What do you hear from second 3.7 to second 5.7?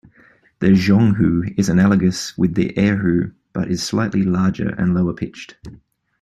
slightly larger and lower pitched.